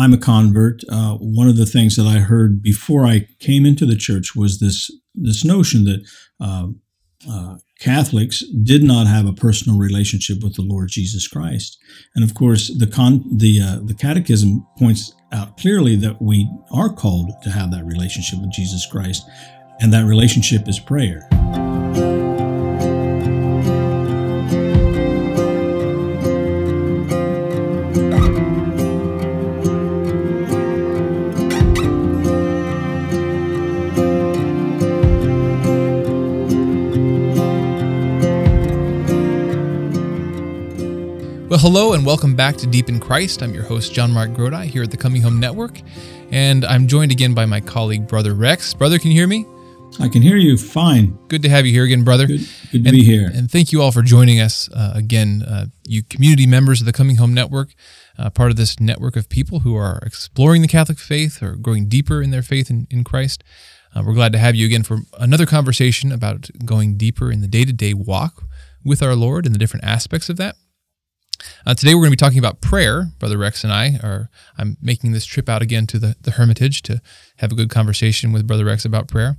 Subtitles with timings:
[0.00, 3.84] I'm a convert, uh, one of the things that I heard before I came into
[3.84, 6.04] the church was this this notion that
[6.40, 6.68] uh,
[7.28, 11.78] uh, Catholics did not have a personal relationship with the Lord Jesus Christ,
[12.14, 16.92] and of course the con the uh, the Catechism points out clearly that we are
[16.92, 19.22] called to have that relationship with Jesus Christ,
[19.80, 21.28] and that relationship is prayer.
[41.60, 43.42] Well, hello and welcome back to Deep in Christ.
[43.42, 45.82] I'm your host, JonMarc Grodi, here at the Coming Home Network,
[46.30, 48.72] and I'm joined again by my colleague, Brother Rex.
[48.72, 49.44] Brother, can you hear me?
[50.00, 51.18] I can hear you fine.
[51.28, 52.26] Good to have you here again, brother.
[52.26, 53.30] Good, good to and, be here.
[53.34, 56.94] And thank you all for joining us uh, again, uh, you community members of the
[56.94, 57.74] Coming Home Network,
[58.16, 61.90] uh, part of this network of people who are exploring the Catholic faith or growing
[61.90, 63.44] deeper in their faith in, in Christ.
[63.94, 67.46] Uh, we're glad to have you again for another conversation about going deeper in the
[67.48, 68.44] day to day walk
[68.82, 70.56] with our Lord and the different aspects of that.
[71.66, 73.08] Uh, today we're going to be talking about prayer.
[73.18, 74.30] Brother Rex and I are.
[74.58, 77.00] I'm making this trip out again to the, the Hermitage to
[77.38, 79.36] have a good conversation with Brother Rex about prayer.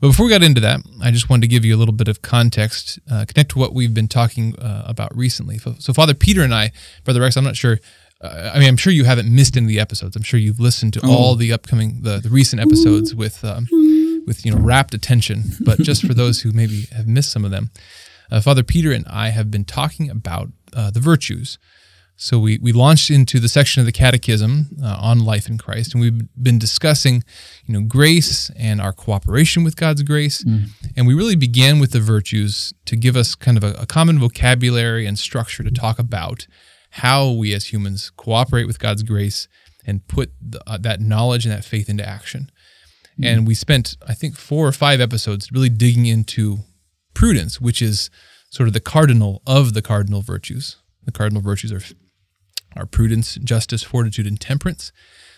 [0.00, 2.06] But before we got into that, I just wanted to give you a little bit
[2.06, 5.58] of context, uh, connect to what we've been talking uh, about recently.
[5.58, 6.70] So, so, Father Peter and I,
[7.04, 7.78] Brother Rex, I'm not sure.
[8.20, 10.16] Uh, I mean, I'm sure you haven't missed any of the episodes.
[10.16, 11.10] I'm sure you've listened to oh.
[11.10, 13.68] all the upcoming, the, the recent episodes with, um,
[14.26, 15.44] with you know, rapt attention.
[15.60, 17.70] But just for those who maybe have missed some of them,
[18.30, 21.58] uh, Father Peter and I have been talking about uh, the virtues.
[22.20, 25.94] So we, we launched into the section of the Catechism uh, on life in Christ,
[25.94, 27.22] and we've been discussing,
[27.64, 30.66] you know, grace and our cooperation with God's grace, mm.
[30.96, 34.18] and we really began with the virtues to give us kind of a, a common
[34.18, 36.48] vocabulary and structure to talk about
[36.90, 39.46] how we as humans cooperate with God's grace
[39.86, 42.50] and put the, uh, that knowledge and that faith into action.
[43.20, 43.26] Mm.
[43.26, 46.58] And we spent, I think, four or five episodes really digging into
[47.14, 48.10] prudence, which is
[48.50, 50.76] sort of the cardinal of the cardinal virtues.
[51.04, 51.82] The cardinal virtues are
[52.76, 54.92] are prudence, justice, fortitude, and temperance.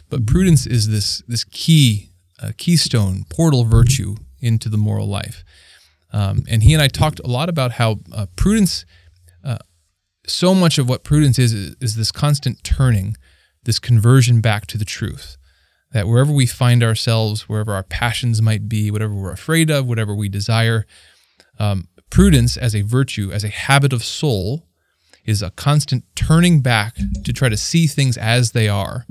[0.09, 2.10] But prudence is this this key
[2.43, 5.44] uh, keystone portal virtue into the moral life.
[6.12, 8.84] Um, and he and I talked a lot about how uh, prudence,
[9.44, 9.59] uh,
[10.26, 13.16] so much of what prudence is, is, is this constant turning,
[13.65, 15.37] this conversion back to the truth.
[15.93, 20.15] That wherever we find ourselves, wherever our passions might be, whatever we're afraid of, whatever
[20.15, 20.87] we desire,
[21.59, 24.66] um, Prudence as a virtue, as a habit of soul,
[25.25, 29.06] is a constant turning back to try to see things as they are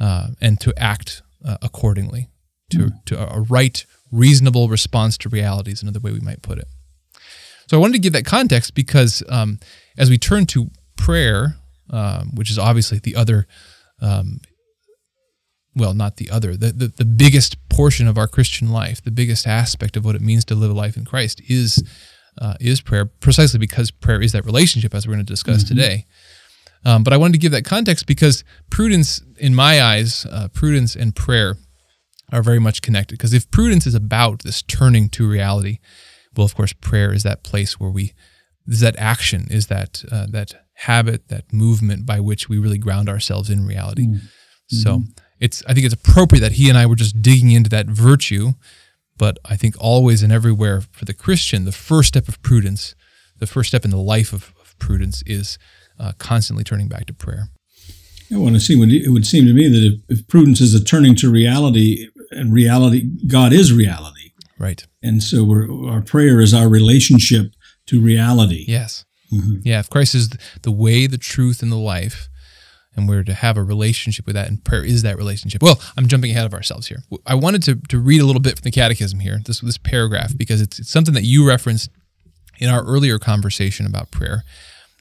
[0.00, 2.28] uh, and to act uh, accordingly,
[2.70, 6.66] to, to a right, reasonable response to reality is another way we might put it.
[7.68, 9.58] So I wanted to give that context because um,
[9.98, 11.56] as we turn to prayer,
[11.90, 13.46] um, which is obviously the other
[14.00, 14.40] um,
[15.76, 19.46] well, not the other, the, the, the biggest portion of our Christian life, the biggest
[19.46, 21.84] aspect of what it means to live a life in Christ is
[22.38, 25.74] uh, is prayer, precisely because prayer is that relationship, as we're going to discuss mm-hmm.
[25.74, 26.06] today.
[26.84, 30.94] Um, but I wanted to give that context because prudence, in my eyes, uh, prudence
[30.94, 31.56] and prayer
[32.32, 33.14] are very much connected.
[33.18, 35.78] Because if prudence is about this turning to reality,
[36.36, 38.12] well, of course, prayer is that place where we,
[38.66, 43.08] is that action, is that uh, that habit, that movement by which we really ground
[43.08, 44.06] ourselves in reality.
[44.06, 44.26] Mm-hmm.
[44.68, 45.02] So
[45.40, 48.52] it's, I think it's appropriate that he and I were just digging into that virtue
[49.18, 52.94] but I think always and everywhere for the Christian, the first step of prudence,
[53.38, 55.58] the first step in the life of, of prudence is
[55.98, 57.48] uh, constantly turning back to prayer.
[58.32, 58.74] I want to see.
[58.74, 62.52] It would seem to me that if, if prudence is a turning to reality, and
[62.52, 64.84] reality, God is reality, right?
[65.02, 67.52] And so our prayer is our relationship
[67.86, 68.64] to reality.
[68.66, 69.04] Yes.
[69.32, 69.58] Mm-hmm.
[69.62, 69.80] Yeah.
[69.80, 70.30] If Christ is
[70.62, 72.28] the way, the truth, and the life,
[72.96, 75.62] and we're to have a relationship with that, and prayer is that relationship.
[75.62, 77.02] Well, I'm jumping ahead of ourselves here.
[77.26, 80.36] I wanted to, to read a little bit from the Catechism here, this this paragraph,
[80.36, 81.90] because it's, it's something that you referenced
[82.58, 84.42] in our earlier conversation about prayer,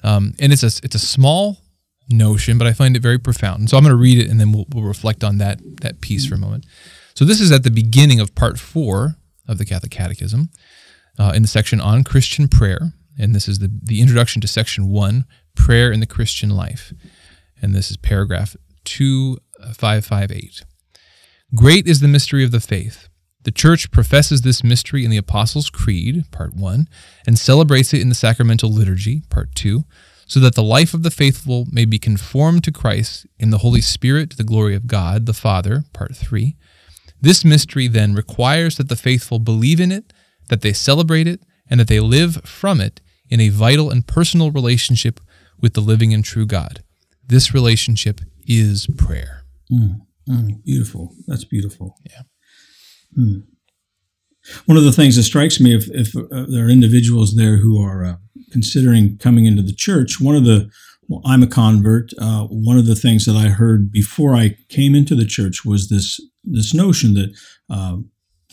[0.04, 1.58] um, and it's a it's a small
[2.10, 3.62] notion, but I find it very profound.
[3.62, 6.02] And so I'm going to read it, and then we'll, we'll reflect on that that
[6.02, 6.66] piece for a moment.
[7.16, 9.16] So this is at the beginning of part four
[9.48, 10.50] of the Catholic Catechism,
[11.18, 14.90] uh, in the section on Christian prayer, and this is the the introduction to section
[14.90, 15.26] one,
[15.56, 16.94] prayer in the Christian life
[17.62, 18.56] and this is paragraph
[18.86, 20.64] 2558.
[21.54, 23.08] Great is the mystery of the faith.
[23.44, 26.88] The Church professes this mystery in the Apostles' Creed, part 1,
[27.28, 29.84] and celebrates it in the sacramental liturgy, part 2,
[30.26, 33.82] so that the life of the faithful may be conformed to Christ in the Holy
[33.82, 36.56] Spirit to the glory of God the Father, part 3.
[37.22, 40.12] This mystery then requires that the faithful believe in it,
[40.50, 44.52] that they celebrate it, and that they live from it in a vital and personal
[44.52, 45.20] relationship
[45.60, 46.84] with the living and true God.
[47.28, 49.44] This relationship is prayer.
[49.72, 51.16] Mm, mm, beautiful.
[51.28, 51.98] That's beautiful.
[52.10, 52.22] Yeah.
[53.16, 53.40] Hmm.
[54.66, 57.82] One of the things that strikes me, if, if uh, there are individuals there who
[57.82, 58.16] are uh,
[58.52, 60.70] considering coming into the church, one of the
[61.08, 62.12] well, I'm a convert.
[62.20, 65.90] Uh, one of the things that I heard before I came into the church was
[65.90, 67.36] this this notion that
[67.70, 67.98] uh,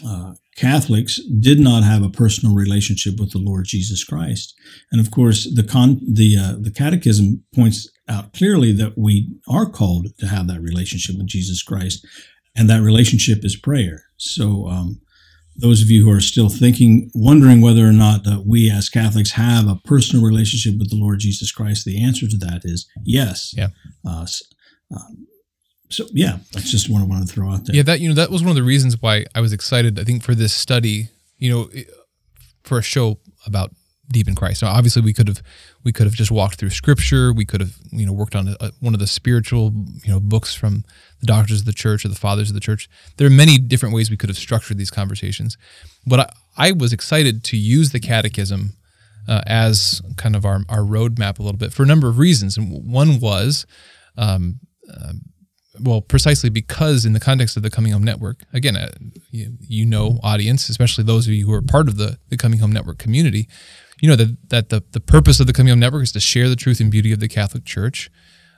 [0.06, 4.54] uh, Catholics did not have a personal relationship with the Lord Jesus Christ,
[4.90, 9.68] and of course, the con the uh, the Catechism points out clearly that we are
[9.68, 12.06] called to have that relationship with Jesus Christ,
[12.54, 14.04] and that relationship is prayer.
[14.16, 14.68] So.
[14.68, 15.00] Um,
[15.54, 19.32] those of you who are still thinking, wondering whether or not uh, we as Catholics
[19.32, 23.52] have a personal relationship with the Lord Jesus Christ, the answer to that is yes.
[23.54, 23.68] Yeah.
[24.02, 24.26] Uh,
[24.96, 25.26] um,
[25.92, 27.76] so yeah, that's just what I wanted to throw out there.
[27.76, 29.98] Yeah, that you know that was one of the reasons why I was excited.
[29.98, 31.08] I think for this study,
[31.38, 31.68] you know,
[32.62, 33.72] for a show about
[34.12, 34.62] deep in Christ.
[34.62, 35.42] Now, obviously, we could have
[35.84, 37.32] we could have just walked through Scripture.
[37.32, 39.72] We could have you know worked on a, one of the spiritual
[40.04, 40.84] you know books from
[41.20, 42.88] the doctors of the church or the fathers of the church.
[43.16, 45.56] There are many different ways we could have structured these conversations,
[46.06, 48.74] but I, I was excited to use the Catechism
[49.28, 52.56] uh, as kind of our our roadmap a little bit for a number of reasons.
[52.56, 53.66] And one was.
[54.16, 54.60] Um,
[54.92, 55.14] uh,
[55.82, 58.90] well, precisely because in the context of the Coming Home Network, again, uh,
[59.30, 62.60] you, you, know, audience, especially those of you who are part of the, the Coming
[62.60, 63.48] Home Network community,
[64.00, 66.48] you know that that the, the purpose of the Coming Home Network is to share
[66.48, 68.10] the truth and beauty of the Catholic Church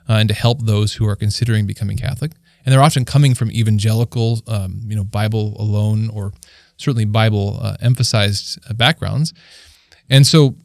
[0.08, 2.32] uh, and to help those who are considering becoming Catholic.
[2.64, 6.32] And they're often coming from evangelical, um, you know, Bible alone or
[6.78, 9.34] certainly Bible uh, emphasized uh, backgrounds.
[10.08, 10.56] And so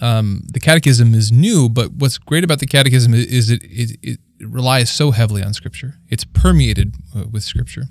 [0.00, 4.20] um, the Catechism is new, but what's great about the Catechism is it, it, it
[4.42, 5.94] relies so heavily on Scripture.
[6.08, 7.84] It's permeated uh, with Scripture.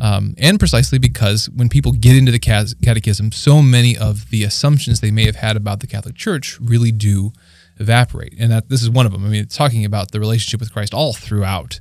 [0.00, 5.00] Um, and precisely because when people get into the catechism, so many of the assumptions
[5.00, 7.32] they may have had about the Catholic Church really do
[7.78, 8.34] evaporate.
[8.38, 9.24] And that this is one of them.
[9.24, 11.80] I mean, it's talking about the relationship with Christ all throughout.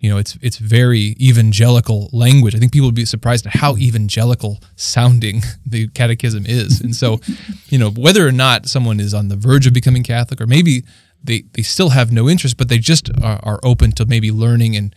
[0.00, 2.54] You know, it's it's very evangelical language.
[2.54, 6.80] I think people would be surprised at how evangelical sounding the catechism is.
[6.80, 7.20] And so,
[7.68, 10.84] you know, whether or not someone is on the verge of becoming Catholic, or maybe
[11.22, 14.76] they, they still have no interest, but they just are, are open to maybe learning
[14.76, 14.94] and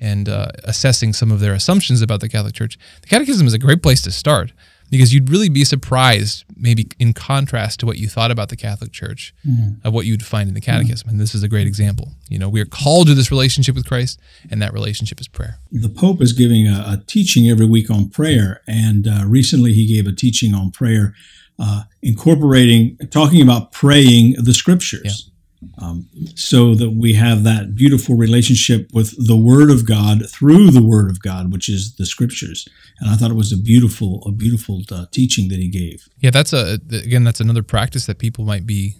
[0.00, 3.58] and uh, assessing some of their assumptions about the Catholic Church, the Catechism is a
[3.58, 4.52] great place to start
[4.90, 8.92] because you'd really be surprised, maybe in contrast to what you thought about the Catholic
[8.92, 9.86] Church, mm-hmm.
[9.86, 11.06] of what you'd find in the Catechism.
[11.06, 11.10] Mm-hmm.
[11.10, 12.12] And this is a great example.
[12.28, 15.58] You know, we are called to this relationship with Christ, and that relationship is prayer.
[15.72, 19.86] The Pope is giving a, a teaching every week on prayer, and uh, recently he
[19.86, 21.14] gave a teaching on prayer,
[21.58, 25.02] uh, incorporating, talking about praying the Scriptures.
[25.04, 25.30] Yeah
[25.78, 30.82] um, so that we have that beautiful relationship with the Word of God through the
[30.82, 32.68] Word of God, which is the Scriptures.
[33.00, 36.06] And I thought it was a beautiful, a beautiful uh, teaching that he gave.
[36.18, 38.96] Yeah, that's a again, that's another practice that people might be.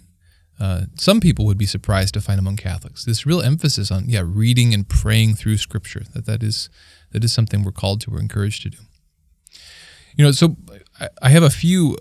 [0.57, 4.23] Uh, some people would be surprised to find among Catholics this real emphasis on yeah
[4.23, 6.03] reading and praying through Scripture.
[6.13, 6.69] That that is
[7.11, 8.77] that is something we're called to, we're encouraged to do.
[10.15, 10.55] You know, so
[10.99, 11.97] I, I have a few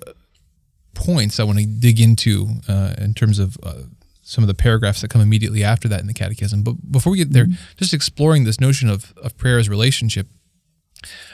[0.94, 3.82] points I want to dig into uh, in terms of uh,
[4.25, 6.62] some of the paragraphs that come immediately after that in the catechism.
[6.62, 7.76] But before we get there, mm-hmm.
[7.76, 10.26] just exploring this notion of, of prayer as relationship.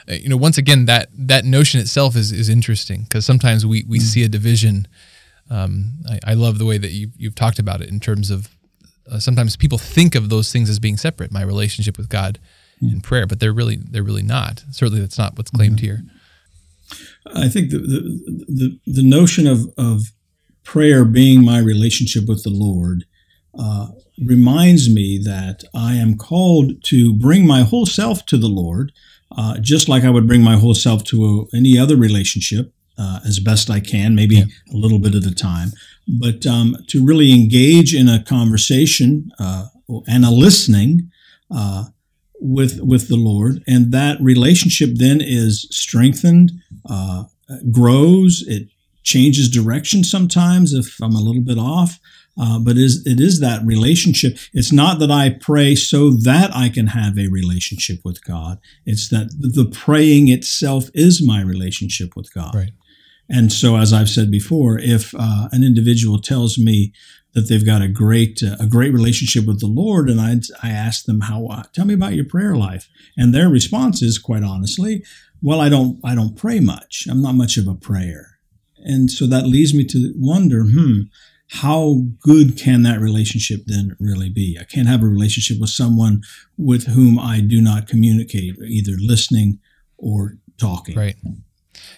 [0.08, 3.84] Uh, you know, once again, that that notion itself is is interesting because sometimes we
[3.88, 4.04] we mm-hmm.
[4.04, 4.88] see a division.
[5.48, 8.48] Um, I, I, love the way that you you've talked about it in terms of
[9.10, 11.32] uh, sometimes people think of those things as being separate.
[11.32, 12.40] My relationship with God
[12.82, 12.94] mm-hmm.
[12.94, 14.64] and prayer, but they're really they're really not.
[14.72, 16.02] Certainly, that's not what's claimed here.
[17.26, 20.12] I think the, the the the notion of of
[20.64, 23.04] prayer being my relationship with the Lord
[23.58, 23.88] uh,
[24.24, 28.92] reminds me that I am called to bring my whole self to the Lord,
[29.36, 32.72] uh, just like I would bring my whole self to a, any other relationship.
[32.98, 34.44] Uh, as best I can, maybe yeah.
[34.74, 35.70] a little bit at a time,
[36.06, 39.68] but um, to really engage in a conversation uh,
[40.06, 41.10] and a listening
[41.50, 41.84] uh,
[42.40, 46.52] with with the Lord, and that relationship then is strengthened,
[46.90, 47.24] uh,
[47.70, 48.68] grows, it
[49.10, 51.98] changes direction sometimes if I'm a little bit off.
[52.40, 54.38] Uh, but is, it is that relationship.
[54.54, 58.58] It's not that I pray so that I can have a relationship with God.
[58.86, 62.54] It's that the praying itself is my relationship with God.
[62.54, 62.72] Right.
[63.28, 66.92] And so, as I've said before, if uh, an individual tells me
[67.34, 70.70] that they've got a great uh, a great relationship with the Lord, and I I
[70.70, 74.42] ask them how uh, tell me about your prayer life, and their response is quite
[74.42, 75.04] honestly,
[75.40, 77.06] well, I don't I don't pray much.
[77.08, 78.29] I'm not much of a prayer.
[78.82, 81.02] And so that leads me to wonder, hmm,
[81.52, 84.56] how good can that relationship then really be?
[84.60, 86.22] I can't have a relationship with someone
[86.56, 89.58] with whom I do not communicate, either listening
[89.98, 90.96] or talking.
[90.96, 91.16] Right.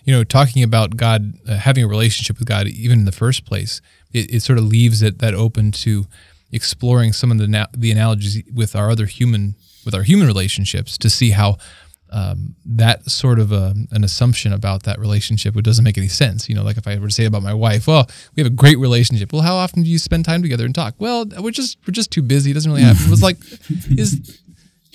[0.04, 3.44] You know, talking about God, uh, having a relationship with God, even in the first
[3.44, 6.06] place, it, it sort of leaves it that open to
[6.50, 10.96] exploring some of the na- the analogies with our other human with our human relationships
[10.98, 11.56] to see how
[12.12, 16.48] um, that sort of a, an assumption about that relationship it doesn't make any sense.
[16.48, 18.54] You know, like if I were to say about my wife, well, we have a
[18.54, 19.32] great relationship.
[19.32, 20.94] Well, how often do you spend time together and talk?
[20.98, 22.50] Well, we're just we're just too busy.
[22.50, 23.06] It doesn't really happen.
[23.06, 23.38] It was like,
[23.90, 24.40] is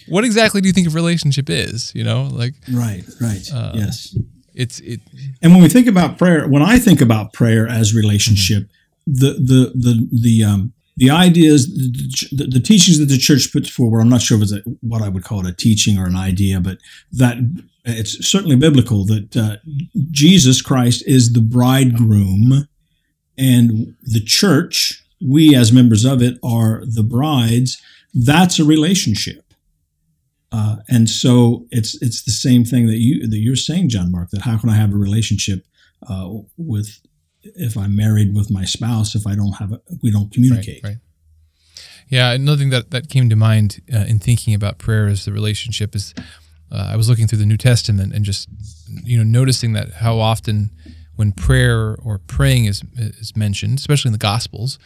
[0.07, 1.93] what exactly do you think a relationship is?
[1.95, 4.15] You know, like right, right, uh, yes.
[4.53, 5.01] It's it.
[5.41, 9.13] And when we think about prayer, when I think about prayer as relationship, mm-hmm.
[9.13, 11.67] the the the the um the ideas,
[12.31, 15.03] the, the, teachings that the church puts forward, I'm not sure if it's a, what
[15.03, 16.79] I would call it a teaching or an idea, but
[17.11, 17.37] that
[17.85, 19.57] it's certainly biblical that uh,
[20.11, 22.67] Jesus Christ is the bridegroom
[23.37, 27.81] and the church, we as members of it are the brides.
[28.13, 29.43] That's a relationship.
[30.51, 34.29] Uh, and so it's it's the same thing that you that you're saying, JonMarc.
[34.29, 35.65] That how can I have a relationship
[36.09, 36.99] uh, with
[37.55, 40.83] if I'm married with my spouse if I don't have a, we don't communicate.
[40.83, 40.97] Right, right.
[42.09, 45.33] Yeah, another thing that, that came to mind uh, in thinking about prayer as the
[45.33, 46.13] relationship is
[46.71, 48.49] uh, I was looking through the New Testament and just
[49.03, 50.71] you know noticing that how often
[51.15, 54.79] when prayer or praying is is mentioned, especially in the Gospels,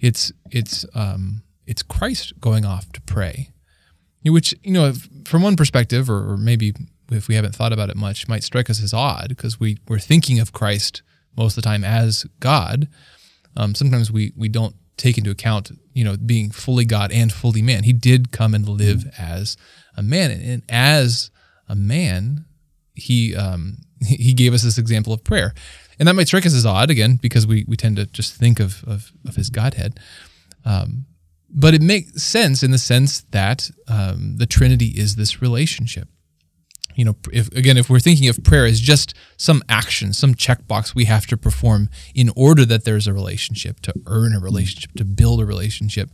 [0.00, 3.50] it's it's um, it's Christ going off to pray,
[4.24, 4.92] which you know
[5.24, 6.74] from one perspective, or, or maybe
[7.10, 9.98] if we haven't thought about it much, might strike us as odd because we we're
[9.98, 11.02] thinking of Christ
[11.36, 12.88] most of the time as God.
[13.56, 17.62] Um, sometimes we we don't take into account, you know, being fully God and fully
[17.62, 17.84] man.
[17.84, 19.22] He did come and live mm-hmm.
[19.22, 19.56] as
[19.96, 21.30] a man, and as
[21.68, 22.44] a man,
[22.94, 25.54] he um, he gave us this example of prayer,
[25.98, 28.60] and that might strike us as odd again because we we tend to just think
[28.60, 29.98] of of, of his Godhead.
[30.64, 31.06] Um,
[31.48, 36.08] but it makes sense in the sense that um, the Trinity is this relationship
[36.96, 40.94] you know, if again, if we're thinking of prayer as just some action, some checkbox
[40.94, 45.04] we have to perform in order that there's a relationship, to earn a relationship, to
[45.04, 46.10] build a relationship,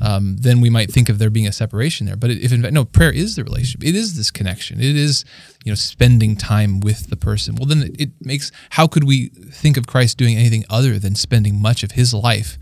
[0.00, 2.16] um, then we might think of there being a separation there.
[2.16, 3.84] But if in fact, no, prayer is the relationship.
[3.84, 4.80] It is this connection.
[4.80, 5.24] It is,
[5.64, 7.56] you know, spending time with the person.
[7.56, 8.52] Well, then it makes.
[8.70, 12.58] How could we think of Christ doing anything other than spending much of his life?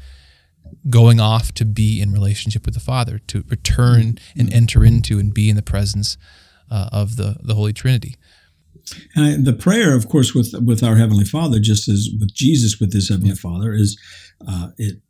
[0.89, 5.35] going off to be in relationship with the Father, to return and enter into and
[5.35, 6.17] be in the presence
[6.71, 8.17] uh, of the, the Holy Trinity.
[9.15, 12.93] And the prayer, of course, with with our Heavenly Father, just as with Jesus with
[12.93, 13.99] His Heavenly Father, is
[14.47, 15.01] uh, it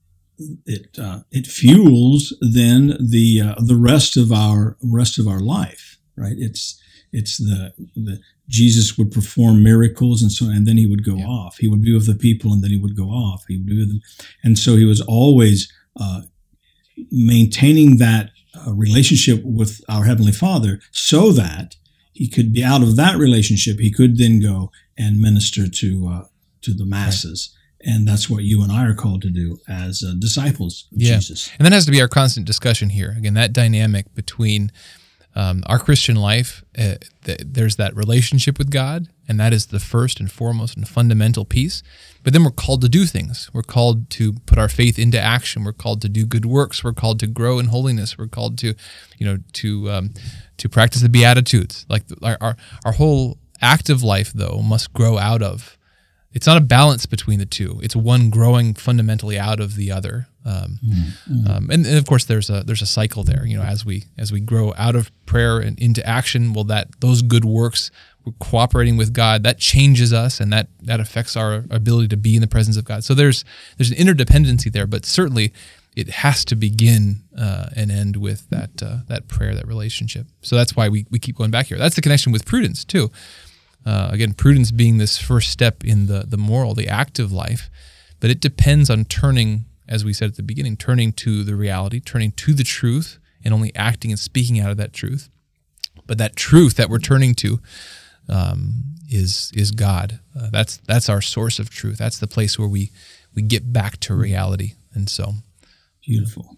[0.66, 5.98] it uh, it fuels then the uh, the rest of our rest of our life,
[6.16, 6.36] right?
[6.36, 6.80] It's
[7.12, 11.26] it's the the Jesus would perform miracles and so and then he would go yeah.
[11.26, 11.58] off.
[11.58, 13.44] He would be with the people and then he would go off.
[13.48, 14.00] He would be with them,
[14.42, 16.22] and so he was always uh,
[17.10, 18.30] maintaining that
[18.68, 21.76] relationship with our Heavenly Father so that
[22.12, 23.78] he could be out of that relationship.
[23.78, 26.24] He could then go and minister to, uh,
[26.62, 27.50] to the masses.
[27.54, 27.56] Right.
[27.92, 31.16] And that's what you and I are called to do as uh, disciples of yeah.
[31.16, 31.50] Jesus.
[31.58, 33.14] And that has to be our constant discussion here.
[33.16, 34.70] Again, that dynamic between
[35.34, 39.78] um, our Christian life, uh, th- there's that relationship with God, and that is the
[39.78, 41.82] first and foremost and fundamental piece.
[42.24, 43.48] But then we're called to do things.
[43.52, 45.64] We're called to put our faith into action.
[45.64, 46.82] We're called to do good works.
[46.82, 48.18] We're called to grow in holiness.
[48.18, 48.74] We're called to,
[49.18, 50.10] you know, to um,
[50.58, 51.86] to practice the beatitudes.
[51.88, 55.78] Like our, our our whole active life, though, must grow out of.
[56.32, 57.80] It's not a balance between the two.
[57.82, 60.28] It's one growing fundamentally out of the other.
[60.44, 61.50] Um, mm-hmm.
[61.50, 63.44] um, and, and, of course, there's a there's a cycle there.
[63.46, 66.88] You know, as we as we grow out of prayer and into action, well, that
[67.00, 67.90] those good works,
[68.24, 72.36] we're cooperating with God, that changes us, and that that affects our ability to be
[72.36, 73.04] in the presence of God.
[73.04, 73.44] So there's
[73.76, 75.52] there's an interdependency there, but certainly
[75.96, 80.26] it has to begin uh, and end with that uh, that prayer, that relationship.
[80.40, 81.78] So that's why we we keep going back here.
[81.78, 83.10] That's the connection with prudence too.
[83.84, 87.68] Uh, again, prudence being this first step in the the moral, the active life,
[88.20, 92.00] but it depends on turning as we said at the beginning, turning to the reality,
[92.00, 95.28] turning to the truth, and only acting and speaking out of that truth.
[96.06, 97.60] But that truth that we're turning to
[98.28, 100.20] um, is is God.
[100.38, 101.98] Uh, that's that's our source of truth.
[101.98, 102.92] That's the place where we
[103.34, 104.74] we get back to reality.
[104.94, 105.34] And so,
[106.06, 106.56] beautiful.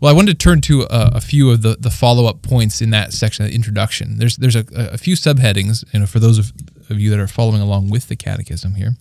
[0.00, 2.82] Well, I wanted to turn to a, a few of the, the follow up points
[2.82, 4.18] in that section, the introduction.
[4.18, 6.52] There's there's a, a few subheadings, you know, for those of,
[6.90, 8.94] of you that are following along with the catechism here.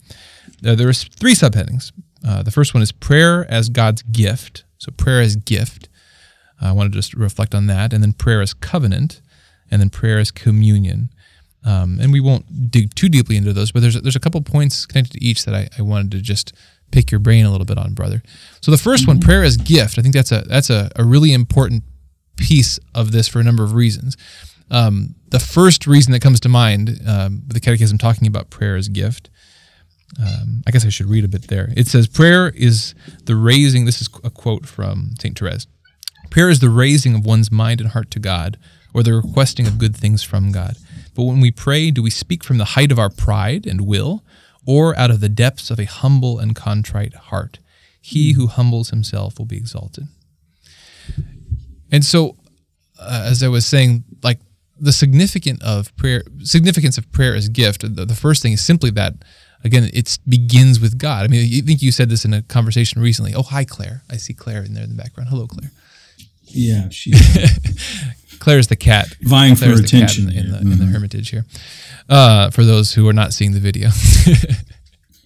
[0.65, 1.91] Uh, there are three subheadings.
[2.25, 4.63] Uh, the first one is prayer as God's gift.
[4.77, 5.89] So prayer as gift.
[6.61, 7.93] Uh, I want to just reflect on that.
[7.93, 9.21] And then prayer as covenant.
[9.69, 11.09] And then prayer as communion.
[11.63, 14.41] Um, and we won't dig too deeply into those, but there's a, there's a couple
[14.41, 16.53] points connected to each that I, I wanted to just
[16.91, 18.23] pick your brain a little bit on, brother.
[18.61, 19.07] So the 1st mm-hmm.
[19.07, 19.99] one, prayer as gift.
[19.99, 21.83] I think that's a that's a, a really important
[22.35, 24.17] piece of this for a number of reasons.
[24.71, 28.87] Um, the first reason that comes to mind, um, the Catechism talking about prayer as
[28.87, 29.29] gift,
[30.20, 31.70] um, I guess I should read a bit there.
[31.75, 32.94] It says, Prayer is
[33.25, 35.38] the raising, this is a quote from St.
[35.38, 35.68] Therese.
[36.30, 38.58] Prayer is the raising of one's mind and heart to God,
[38.94, 40.75] or the requesting of good things from God.
[41.15, 44.24] But when we pray, do we speak from the height of our pride and will,
[44.65, 47.60] or out of the depths of a humble and contrite heart?
[48.01, 50.08] He who humbles himself will be exalted.
[51.91, 52.38] And so,
[53.00, 54.39] uh, as I was saying, like
[54.82, 57.82] the significant of prayer, significance of prayer as gift.
[57.82, 59.13] The, the first thing is simply that,
[59.63, 61.25] again, it begins with God.
[61.25, 63.34] I mean, I think you said this in a conversation recently.
[63.34, 64.03] Oh, hi, Claire.
[64.10, 65.30] I see Claire in there in the background.
[65.30, 65.72] Hello, Claire.
[66.46, 67.13] Yeah, she.
[68.39, 69.15] Claire's the cat.
[69.22, 70.72] Vying for attention in the, in, the, mm-hmm.
[70.72, 71.46] in the, hermitage here.
[72.10, 73.89] Uh, for those who are not seeing the video,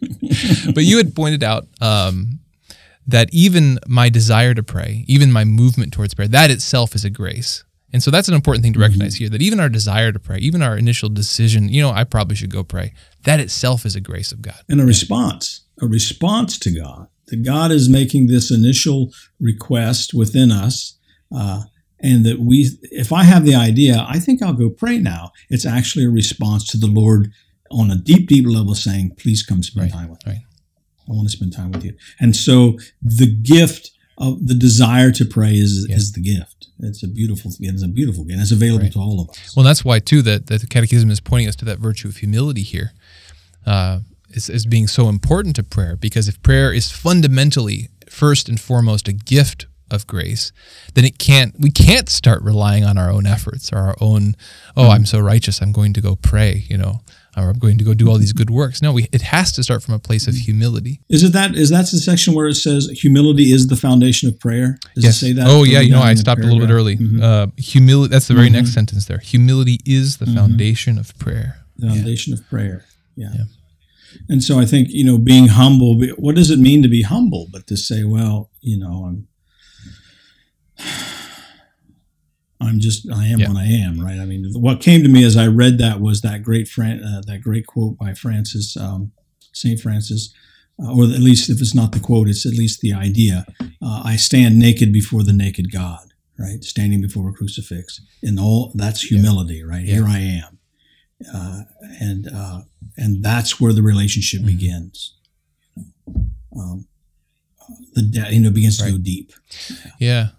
[0.73, 2.39] but you had pointed out um,
[3.07, 7.09] that even my desire to pray, even my movement towards prayer, that itself is a
[7.09, 7.63] grace.
[7.95, 8.87] And so that's an important thing to mm-hmm.
[8.87, 9.23] recognize mm-hmm.
[9.23, 12.35] here that even our desire to pray, even our initial decision, you know, I probably
[12.35, 14.59] should go pray, that itself is a grace of God.
[14.67, 17.07] And a response, a response to God.
[17.27, 20.99] That God is making this initial request within us.
[21.33, 21.63] Uh,
[22.01, 25.31] and that we, if I have the idea, I think I'll go pray now.
[25.49, 27.31] It's actually a response to the Lord
[27.71, 30.33] on a deep, deep level saying, please come spend right, time with me.
[30.33, 30.41] Right.
[31.07, 31.93] I want to spend time with you.
[32.19, 36.54] And so the gift of the desire to pray is, is the gift.
[36.79, 38.41] It's a beautiful, it's a beautiful gift.
[38.41, 38.93] It's available right.
[38.93, 39.55] to all of us.
[39.55, 42.17] Well, that's why too that, that the Catechism is pointing us to that virtue of
[42.17, 42.91] humility here,
[43.65, 45.95] uh, is, is being so important to prayer.
[45.95, 50.51] Because if prayer is fundamentally, first and foremost, a gift of grace,
[50.95, 54.35] then it can't we can't start relying on our own efforts or our own,
[54.75, 54.89] oh.
[54.89, 57.01] I'm so righteous, I'm going to go pray, you know
[57.37, 58.81] or I'm going to go do all these good works.
[58.81, 61.01] No, we, it has to start from a place of humility.
[61.09, 61.55] Is it that?
[61.55, 64.77] Is that the section where it says humility is the foundation of prayer?
[64.95, 65.15] Does yes.
[65.15, 65.47] it say that?
[65.47, 66.97] Oh yeah, you know I stopped a little bit early.
[66.97, 67.23] Mm-hmm.
[67.23, 68.11] Uh, humility.
[68.11, 68.57] That's the very mm-hmm.
[68.57, 69.19] next sentence there.
[69.19, 70.35] Humility is the mm-hmm.
[70.35, 71.59] foundation of prayer.
[71.77, 72.39] The foundation yeah.
[72.39, 72.85] of prayer.
[73.15, 73.29] Yeah.
[73.35, 73.43] yeah.
[74.29, 75.99] And so I think you know being humble.
[76.17, 77.47] What does it mean to be humble?
[77.51, 79.27] But to say, well, you know, I'm
[82.61, 83.49] I'm just I am yeah.
[83.49, 84.19] what I am, right?
[84.19, 87.21] I mean, what came to me as I read that was that great Fran- uh,
[87.27, 89.11] that great quote by Francis um,
[89.53, 90.33] Saint Francis,
[90.81, 93.45] uh, or at least if it's not the quote, it's at least the idea.
[93.61, 96.63] Uh, I stand naked before the naked God, right?
[96.63, 99.65] Standing before a crucifix, and all that's humility, yeah.
[99.65, 99.83] right?
[99.83, 99.93] Yeah.
[99.95, 100.59] Here I am,
[101.33, 101.61] uh,
[101.99, 102.61] and uh,
[102.97, 104.57] and that's where the relationship mm-hmm.
[104.57, 105.17] begins.
[106.57, 106.87] Um,
[107.93, 108.87] the de- you know begins right.
[108.87, 109.33] to go deep.
[109.99, 110.29] yeah.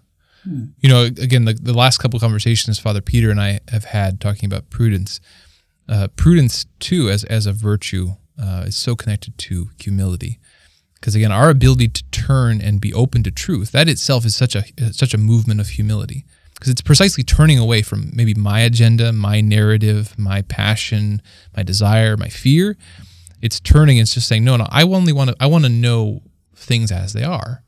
[0.47, 0.65] Hmm.
[0.79, 4.45] You know, again, the, the last couple conversations Father Peter and I have had talking
[4.45, 5.19] about prudence,
[5.89, 10.39] uh, prudence too, as as a virtue, uh, is so connected to humility.
[10.95, 14.55] Because again, our ability to turn and be open to truth, that itself is such
[14.55, 16.25] a such a movement of humility.
[16.53, 21.21] Because it's precisely turning away from maybe my agenda, my narrative, my passion,
[21.55, 22.77] my desire, my fear.
[23.41, 26.21] It's turning and just saying, no, no, I only want to I want to know
[26.55, 27.63] things as they are.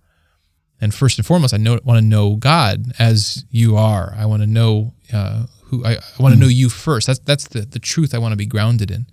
[0.81, 4.13] And first and foremost, I know, want to know God as you are.
[4.17, 7.07] I want to know uh, who I, I want to know you first.
[7.07, 9.07] That's that's the the truth I want to be grounded in.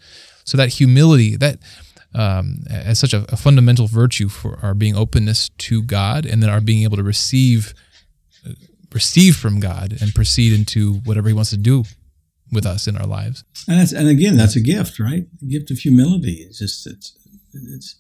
[0.44, 1.58] So that humility, that
[2.14, 6.48] um, as such a, a, fundamental virtue for our being openness to God, and then
[6.48, 7.74] our being able to receive
[8.48, 8.52] uh,
[8.92, 11.84] receive from God and proceed into whatever He wants to do
[12.52, 13.44] with us in our lives.
[13.68, 15.26] And that's, and again, that's a gift, right?
[15.40, 16.46] The gift of humility.
[16.48, 17.16] It's just it's
[17.52, 17.96] it's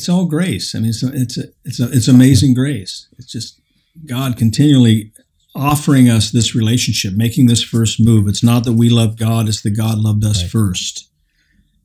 [0.00, 0.74] it's all grace.
[0.74, 3.06] I mean, it's a, it's a, it's a, it's amazing grace.
[3.18, 3.60] It's just
[4.06, 5.12] God continually
[5.54, 8.26] offering us this relationship, making this first move.
[8.26, 10.50] It's not that we love God; it's that God loved us right.
[10.50, 11.10] first,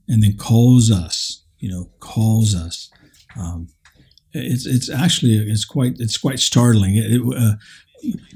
[0.07, 1.43] and then calls us.
[1.59, 2.89] You know, calls us.
[3.37, 3.67] Um,
[4.31, 6.95] it's it's actually it's quite it's quite startling.
[6.95, 7.55] It, uh,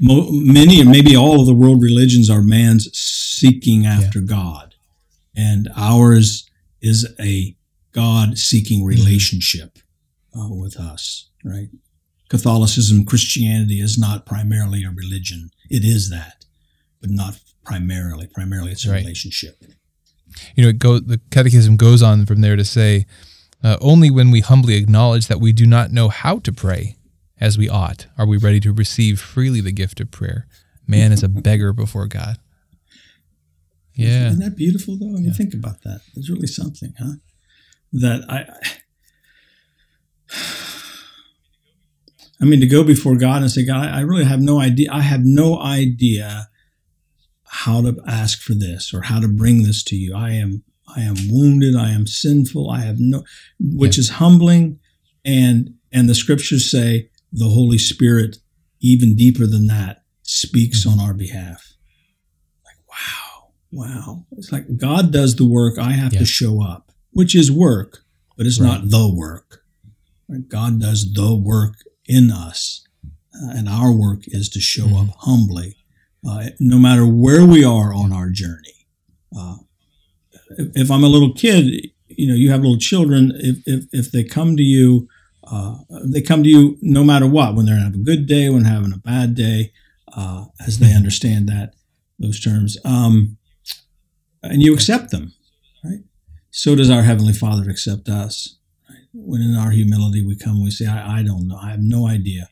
[0.01, 4.25] mo- many or maybe all of the world religions are man's seeking after yeah.
[4.25, 4.75] God,
[5.37, 6.49] and ours
[6.81, 7.55] is a
[7.91, 8.87] God seeking mm-hmm.
[8.87, 9.79] relationship
[10.37, 11.69] uh, with us, right?
[12.29, 15.49] Catholicism, Christianity is not primarily a religion.
[15.69, 16.45] It is that,
[17.01, 18.27] but not primarily.
[18.27, 19.01] Primarily, it's a right.
[19.01, 19.63] relationship.
[20.55, 23.05] You know, go, the Catechism goes on from there to say,
[23.63, 26.97] uh, only when we humbly acknowledge that we do not know how to pray
[27.41, 30.47] as we ought are we ready to receive freely the gift of prayer.
[30.87, 32.37] Man is a beggar before God.
[33.93, 34.27] Yeah.
[34.27, 35.07] Isn't that beautiful, though?
[35.07, 35.33] I mean, yeah.
[35.33, 36.01] think about that.
[36.15, 37.15] It's really something, huh?
[37.93, 38.45] That I,
[42.41, 44.89] I mean, to go before God and say, God, I really have no idea.
[44.91, 46.47] I have no idea
[47.45, 50.15] how to ask for this or how to bring this to you.
[50.15, 50.63] I am,
[50.95, 51.75] I am wounded.
[51.75, 52.69] I am sinful.
[52.69, 53.23] I have no,
[53.59, 54.01] which yeah.
[54.01, 54.79] is humbling.
[55.25, 58.37] And, and the scriptures say the Holy Spirit,
[58.79, 60.99] even deeper than that, speaks mm-hmm.
[60.99, 61.73] on our behalf.
[62.63, 64.25] Like, wow, wow.
[64.37, 65.77] It's like God does the work.
[65.77, 66.19] I have yeah.
[66.19, 67.99] to show up which is work,
[68.37, 68.67] but it's right.
[68.67, 69.63] not the work.
[70.47, 72.85] God does the work in us.
[73.35, 75.09] uh, and our work is to show mm-hmm.
[75.09, 75.77] up humbly,
[76.27, 78.87] uh, no matter where we are on our journey.
[79.37, 79.57] Uh,
[80.57, 83.31] if, if, I'm a little kid, you know, you have little children.
[83.35, 85.07] If if, if they come to you,
[85.43, 87.55] uh, they come to you no matter what.
[87.55, 89.71] When they're having a good day, when having a bad day,
[90.13, 90.97] uh, as they mm-hmm.
[90.97, 91.75] understand that
[92.17, 93.37] those terms, um,
[94.43, 95.33] and you accept them?
[96.51, 98.57] So does our heavenly Father accept us.
[98.89, 98.99] Right?
[99.13, 101.57] When in our humility we come, we say, I, I don't know.
[101.61, 102.49] I have no idea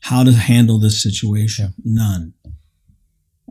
[0.00, 1.74] how to handle this situation.
[1.78, 1.92] Yeah.
[1.94, 2.34] None.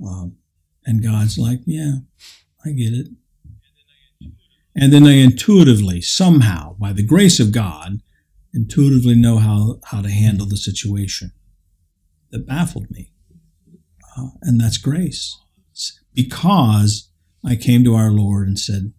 [0.05, 0.37] Um,
[0.85, 1.95] and God's like, yeah,
[2.65, 3.07] I get it.
[4.75, 8.01] And then they intuitively, somehow, by the grace of God,
[8.53, 11.31] intuitively know how, how to handle the situation
[12.31, 13.11] that baffled me.
[14.15, 15.37] Uh, and that's grace.
[15.71, 17.09] It's because
[17.43, 18.93] I came to our Lord and said,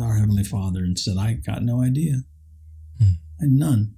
[0.00, 2.22] our Heavenly Father, and said, I got no idea.
[2.98, 3.10] Hmm.
[3.40, 3.94] I none.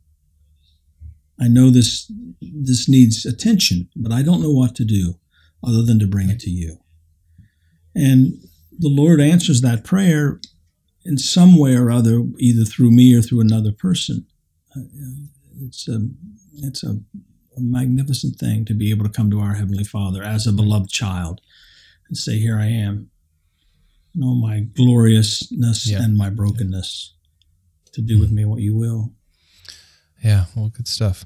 [1.40, 5.14] I know this this needs attention, but I don't know what to do
[5.62, 6.78] other than to bring it to you.
[7.94, 8.34] And
[8.78, 10.40] the Lord answers that prayer
[11.04, 14.26] in some way or other, either through me or through another person.
[14.74, 14.80] Uh,
[15.62, 16.00] it's a
[16.54, 16.98] it's a,
[17.56, 20.90] a magnificent thing to be able to come to our Heavenly Father as a beloved
[20.90, 21.40] child
[22.08, 23.10] and say, "Here I am,
[24.16, 26.02] know my gloriousness yeah.
[26.02, 27.14] and my brokenness,
[27.92, 29.12] to do with me what you will."
[30.24, 31.24] Yeah, well, good stuff.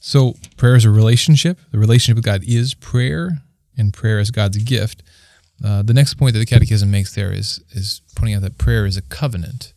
[0.00, 1.58] So, prayer is a relationship.
[1.70, 3.42] The relationship with God is prayer,
[3.76, 5.02] and prayer is God's gift.
[5.64, 8.86] Uh, the next point that the Catechism makes there is is pointing out that prayer
[8.86, 9.72] is a covenant.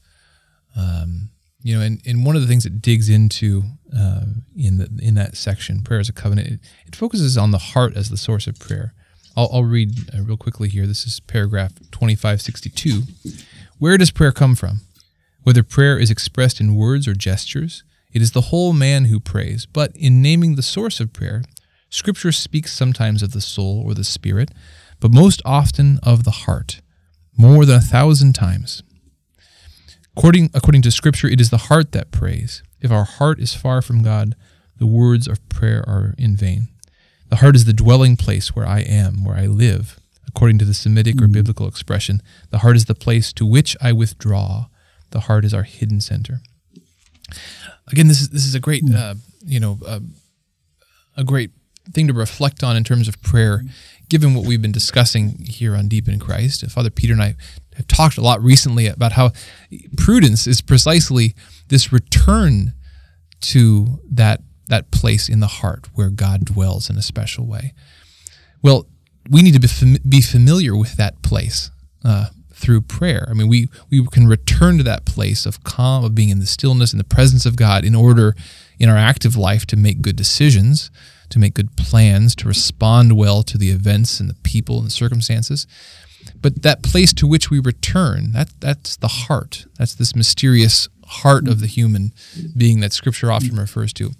[0.76, 1.30] Um,
[1.64, 3.64] you know, and, and one of the things it digs into
[3.96, 6.48] uh, in the in that section, prayer is a covenant.
[6.48, 8.94] It, it, focuses on the heart as the source of prayer.
[9.36, 10.88] I'll, I'll read uh, real quickly here.
[10.88, 13.04] This is paragraph twenty five sixty two.
[13.78, 14.82] Where does prayer come from?
[15.44, 19.66] Whether prayer is expressed in words or gestures, it is the whole man who prays.
[19.66, 21.44] But in naming the source of prayer,
[21.90, 24.52] Scripture speaks sometimes of the soul or the spirit,
[25.00, 26.82] but most often of the heart,
[27.36, 28.84] more than a thousand times.
[30.16, 32.64] According, according to Scripture, it is the heart that prays.
[32.82, 34.36] If our heart is far from God,
[34.78, 36.68] the words of prayer are in vain.
[37.32, 40.00] The heart is the dwelling place where I am, where I live.
[40.28, 41.34] According to the Semitic or mm.
[41.34, 44.68] biblical expression, the heart is the place to which I withdraw.
[45.10, 46.42] The heart is our hidden center
[47.92, 48.96] again, this is this is a great hmm.
[48.96, 49.16] uh,
[49.46, 50.00] you know uh,
[51.18, 51.52] a great
[51.92, 53.64] thing to reflect on in terms of prayer,
[54.10, 56.66] given what we've been discussing here on Deep in Christ.
[56.72, 57.36] Father Peter and I
[57.76, 59.32] have talked a lot recently about how
[59.98, 61.36] prudence is precisely
[61.68, 62.74] this return
[63.42, 67.74] to that that place in the heart where God dwells in a special way.
[68.64, 68.88] Well,
[69.30, 71.70] we need to be, fam- be familiar with that place.
[72.04, 73.28] Uh, through prayer.
[73.30, 76.46] I mean, we we can return to that place of calm, of being in the
[76.46, 78.36] stillness and the presence of God in order
[78.80, 80.92] in our active life to make good decisions,
[81.30, 84.92] to make good plans, to respond well to the events and the people and the
[84.92, 85.66] circumstances.
[86.40, 89.66] But that place to which we return, that that's the heart.
[89.78, 92.14] That's this mysterious heart of the human
[92.56, 94.12] being that scripture often refers to.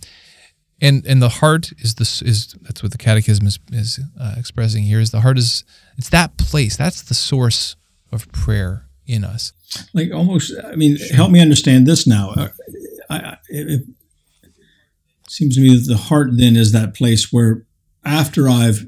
[0.82, 4.84] And and the heart is this is that's what the catechism is, is uh, expressing
[4.84, 5.64] here is the heart is
[5.98, 7.76] it's that place that's the source
[8.12, 9.54] of prayer in us.
[9.94, 12.32] Like almost, I mean, help me understand this now.
[12.32, 12.50] Uh,
[13.10, 13.86] I, I, it,
[15.28, 17.66] seems to me that the heart then is that place where
[18.04, 18.88] after I've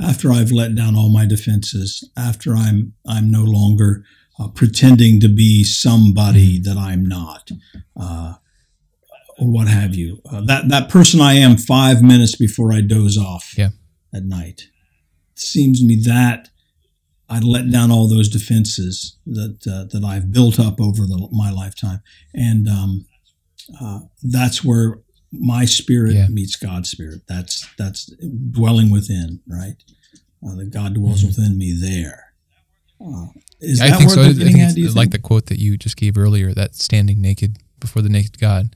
[0.00, 4.04] after I've let down all my defenses, after I'm I'm no longer
[4.38, 7.50] uh, pretending to be somebody that I'm not,
[7.98, 8.34] uh,
[9.38, 10.20] or what have you.
[10.30, 13.70] Uh, that that person I am five minutes before I doze off yeah.
[14.12, 14.68] at night.
[15.32, 16.48] It seems to me that
[17.28, 21.50] I let down all those defenses that uh, that I've built up over the, my
[21.50, 22.02] lifetime,
[22.34, 23.06] and um,
[23.80, 26.28] uh, that's where my spirit yeah.
[26.28, 27.20] meets God's spirit.
[27.28, 28.06] That's that's
[28.50, 29.76] dwelling within, right?
[30.44, 31.28] Uh, that God dwells mm-hmm.
[31.28, 32.32] within me there.
[33.00, 33.26] Uh,
[33.60, 34.22] is I that think so.
[34.22, 35.12] I think at, like think?
[35.12, 38.74] the quote that you just gave earlier, that standing naked before the naked God.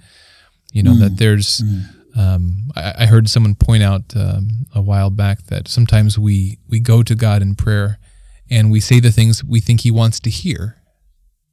[0.73, 1.61] You know mm that there's.
[1.61, 6.59] mm Um, I, I, heard someone point out um, a while back that sometimes we
[6.69, 7.99] we go to God in prayer
[8.51, 10.77] and we say the things we think he wants to hear.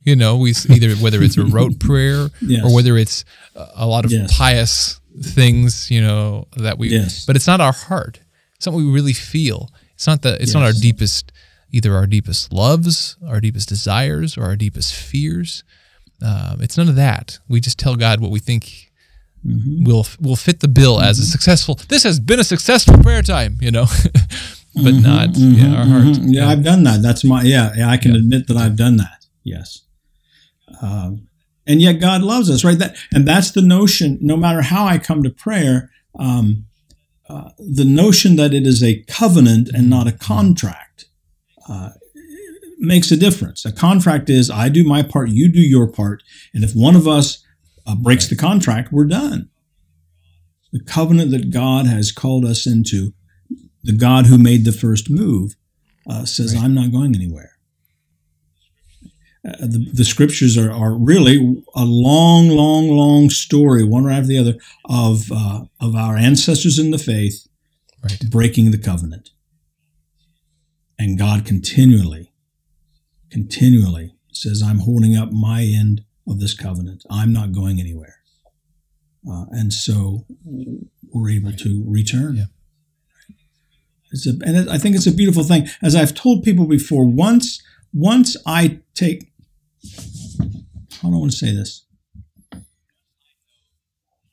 [0.01, 2.62] You know, we either whether it's a rote prayer yes.
[2.65, 3.23] or whether it's
[3.55, 4.38] a lot of yes.
[4.38, 7.25] pious things, you know, that we yes.
[7.25, 8.19] but it's not our heart.
[8.55, 9.69] It's not what we really feel.
[9.93, 11.32] It's not the it's not our deepest
[11.71, 15.63] either our deepest loves, our deepest desires, or our deepest fears.
[16.21, 17.39] Um, it's none of that.
[17.47, 18.88] We just tell God what we think
[19.45, 19.84] mm-hmm.
[19.86, 21.06] will will fit the bill mm-hmm.
[21.06, 21.32] as a mm-hmm.
[21.32, 21.80] successful.
[21.88, 23.86] This has been a successful prayer time, you know.
[24.75, 26.04] but mm-hmm, not mm-hmm, yeah, our heart.
[26.04, 26.28] Mm-hmm.
[26.30, 27.02] Yeah, yeah, I've done that.
[27.02, 27.71] That's my yeah.
[27.75, 28.19] yeah I can yeah.
[28.19, 29.25] admit that I've done that.
[29.43, 29.82] Yes.
[30.82, 31.28] Um,
[31.65, 32.78] and yet God loves us, right?
[32.78, 34.17] That and that's the notion.
[34.21, 36.65] No matter how I come to prayer, um,
[37.30, 41.06] uh, the notion that it is a covenant and not a contract
[41.67, 41.91] uh,
[42.80, 43.65] makes a difference.
[43.65, 46.23] A contract is I do my part, you do your part,
[46.54, 47.43] and if one of us
[47.89, 49.49] uh, breaks the contract, we're done.
[50.71, 53.13] The covenant that God has called us into,
[53.84, 55.56] the God who made the first move,
[56.08, 56.63] uh, says, right.
[56.63, 57.54] I'm not going anywhere.
[59.47, 64.28] Uh, the, the, scriptures are, are really a long, long, long story, one right after
[64.28, 67.47] the other, of uh, of our ancestors in the faith
[68.04, 68.30] right.
[68.30, 69.30] breaking the covenant,
[70.99, 72.34] and God continually,
[73.32, 77.04] continually says, "I'm holding up my end of this covenant.
[77.10, 78.18] I'm not going anywhere,"
[79.30, 80.26] uh, and so
[81.13, 81.60] we're able right.
[81.60, 82.36] to return.
[82.38, 82.46] Yeah.
[84.12, 85.68] It's a, and it, I think it's a beautiful thing.
[85.82, 87.62] As I've told people before, once
[87.94, 89.32] once I take,
[89.84, 91.86] I don't want to say this?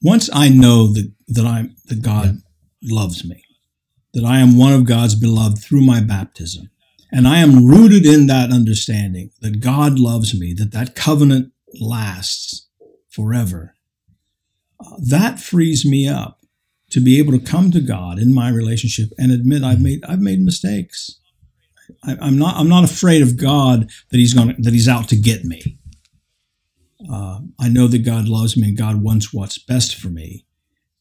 [0.03, 2.41] Once I know that that I that God
[2.81, 2.95] yeah.
[2.95, 3.43] loves me,
[4.15, 6.71] that I am one of God's beloved through my baptism,
[7.13, 12.67] and I am rooted in that understanding that God loves me, that that covenant lasts
[13.09, 13.75] forever.
[14.79, 16.41] Uh, that frees me up
[16.91, 20.21] to be able to come to God in my relationship and admit I've made I've
[20.21, 21.19] made mistakes.
[22.05, 25.17] I, am not I'm not afraid of God that He's going that He's out to
[25.17, 25.79] get me.
[27.11, 30.47] Uh, I know that God loves me and God wants what's best for me,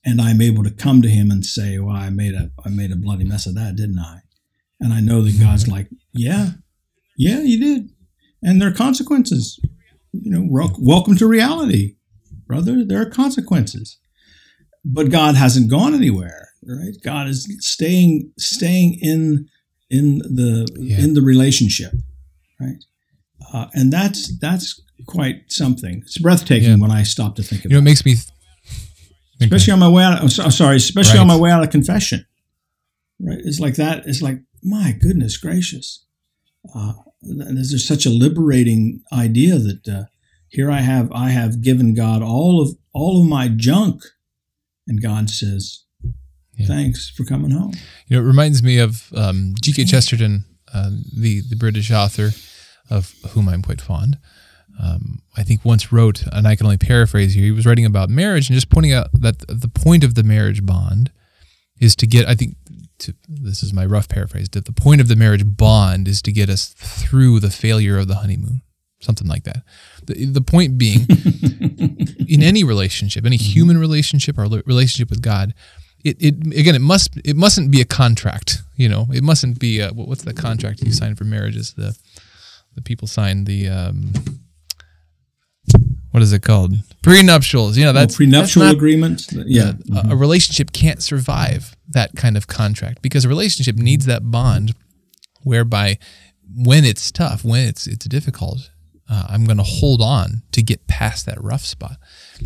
[0.04, 2.92] and I'm able to come to Him and say, "Well, I made a I made
[2.92, 4.22] a bloody mess of that, didn't I?"
[4.80, 6.52] And I know that God's like, "Yeah,
[7.18, 7.92] yeah, you did,"
[8.44, 9.60] and there are consequences.
[10.22, 11.96] You know, welcome to reality,
[12.48, 12.86] brother.
[12.86, 13.98] There are consequences
[14.86, 16.94] but God hasn't gone anywhere, right?
[17.04, 19.50] God is staying staying in
[19.90, 21.00] in the yeah.
[21.00, 21.92] in the relationship,
[22.62, 22.84] right?
[23.52, 26.04] Uh, and that's that's quite something.
[26.06, 26.78] It's breathtaking yeah.
[26.78, 27.72] when I stop to think about.
[27.72, 28.28] You know, it makes me, th-
[29.42, 29.74] especially okay.
[29.74, 30.24] on my way out.
[30.24, 31.22] Of, sorry, especially right.
[31.22, 32.26] on my way out of confession.
[33.20, 33.40] Right?
[33.44, 34.06] It's like that.
[34.06, 36.06] It's like my goodness gracious.
[36.74, 40.04] Uh, and there's such a liberating idea that uh,
[40.50, 44.04] here I have I have given God all of all of my junk
[44.88, 45.84] and God says,
[46.54, 46.68] yeah.
[46.68, 47.74] "Thanks for coming home."
[48.08, 49.86] You know, it reminds me of um, G.K.
[49.86, 52.32] Chesterton, uh, the the British author
[52.90, 54.18] of whom I'm quite fond.
[54.82, 57.46] Um, I think once wrote, and I can only paraphrase here.
[57.46, 60.66] He was writing about marriage and just pointing out that the point of the marriage
[60.66, 61.12] bond
[61.80, 62.28] is to get.
[62.28, 62.58] I think
[63.00, 64.50] to, this is my rough paraphrase.
[64.50, 68.08] That the point of the marriage bond is to get us through the failure of
[68.08, 68.62] the honeymoon
[69.06, 69.64] something like that.
[70.06, 71.06] The, the point being,
[72.28, 75.54] in any relationship, any human relationship or relationship with God,
[76.04, 78.62] it, it again, it must it mustn't be a contract.
[78.76, 81.74] You know, it mustn't be a, what's the contract you sign for marriages?
[81.74, 81.98] The
[82.76, 84.14] the people sign the um,
[86.12, 86.74] what is it called?
[87.06, 87.78] Prenuptials.
[87.78, 89.28] You know, that's oh, prenuptial that's agreement.
[89.32, 90.10] Yeah, mm-hmm.
[90.10, 94.74] a, a relationship can't survive that kind of contract because a relationship needs that bond
[95.44, 95.98] whereby
[96.56, 98.72] when it's tough, when it's it's difficult,
[99.10, 101.98] uh, I'm going to hold on to get past that rough spot.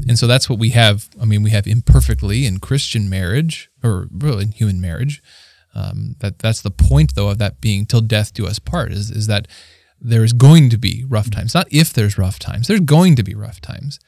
[0.07, 1.09] And so that's what we have.
[1.19, 5.23] I mean, we have imperfectly in Christian marriage or really in human marriage.
[5.73, 9.11] Um, that that's the point though of that being till death do us part is
[9.11, 9.47] is that
[10.01, 11.53] there is going to be rough times.
[11.53, 12.67] Not if there's rough times.
[12.67, 13.99] There's going to be rough times.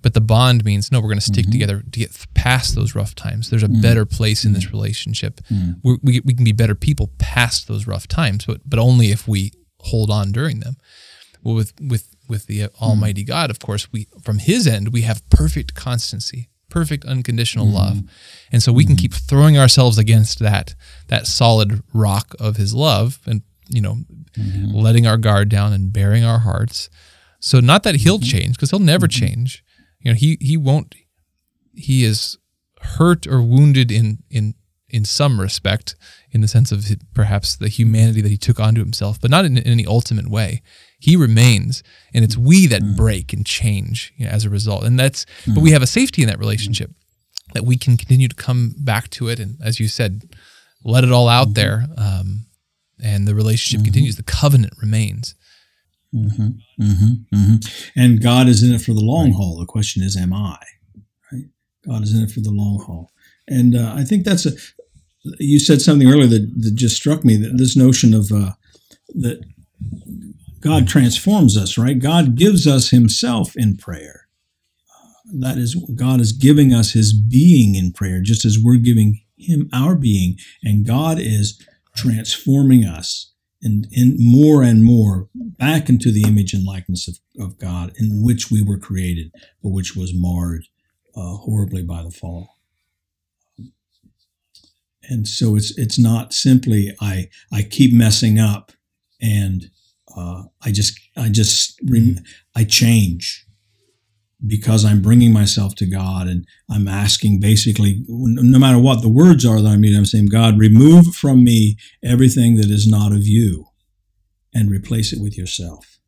[0.00, 1.52] But the bond means no, we're going to stick mm-hmm.
[1.52, 3.50] together to get past those rough times.
[3.50, 3.80] There's a mm-hmm.
[3.80, 4.76] better place in this mm-hmm.
[4.76, 5.40] relationship.
[5.50, 5.96] Mm-hmm.
[6.02, 9.52] We, we can be better people past those rough times, but but only if we
[9.80, 10.76] hold on during them.
[11.42, 15.28] Well, with with with the Almighty God, of course, we from His end we have
[15.30, 17.76] perfect constancy, perfect unconditional mm-hmm.
[17.76, 18.02] love,
[18.52, 18.90] and so we mm-hmm.
[18.90, 20.74] can keep throwing ourselves against that
[21.08, 23.98] that solid rock of His love, and you know,
[24.32, 24.74] mm-hmm.
[24.74, 26.88] letting our guard down and baring our hearts.
[27.40, 28.24] So not that He'll mm-hmm.
[28.24, 29.24] change, because He'll never mm-hmm.
[29.24, 29.64] change.
[30.00, 30.94] You know, He He won't.
[31.74, 32.38] He is
[32.80, 34.54] hurt or wounded in in
[34.90, 35.96] in some respect,
[36.30, 39.58] in the sense of perhaps the humanity that he took onto himself, but not in,
[39.58, 40.62] in any ultimate way.
[40.98, 41.82] He remains,
[42.14, 42.96] and it's we that mm.
[42.96, 44.84] break and change you know, as a result.
[44.84, 45.54] And that's, mm.
[45.54, 46.90] but we have a safety in that relationship
[47.52, 50.22] that we can continue to come back to it, and as you said,
[50.84, 51.54] let it all out mm-hmm.
[51.54, 52.46] there, um,
[53.02, 53.84] and the relationship mm-hmm.
[53.84, 54.16] continues.
[54.16, 55.34] The covenant remains.
[56.14, 56.82] Mm-hmm.
[56.82, 57.36] mm-hmm.
[57.36, 58.00] mm-hmm.
[58.00, 59.34] And God is in it for the long right.
[59.34, 59.58] haul.
[59.58, 60.58] The question is, am I?
[61.32, 61.44] Right?
[61.86, 63.10] God is in it for the long haul.
[63.46, 64.52] And uh, I think that's a.
[65.38, 67.36] You said something earlier that, that just struck me.
[67.36, 68.52] That this notion of uh,
[69.14, 69.44] that
[70.60, 71.98] God transforms us, right?
[71.98, 74.28] God gives us Himself in prayer.
[74.90, 75.08] Uh,
[75.40, 79.68] that is, God is giving us His being in prayer, just as we're giving Him
[79.72, 81.62] our being, and God is
[81.94, 87.58] transforming us and in, more and more back into the image and likeness of, of
[87.58, 90.64] God in which we were created, but which was marred
[91.16, 92.58] uh, horribly by the fall.
[95.08, 98.72] and so it's it's not simply I I keep messing up
[99.20, 99.70] and
[100.16, 101.80] uh, I just I just
[102.54, 103.46] I change
[104.46, 109.44] because I'm bringing myself to God and I'm asking basically no matter what the words
[109.44, 113.26] are that I'm using I'm saying God remove from me everything that is not of
[113.26, 113.66] you
[114.54, 115.98] and replace it with yourself